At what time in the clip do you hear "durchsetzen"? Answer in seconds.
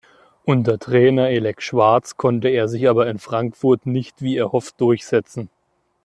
4.81-5.47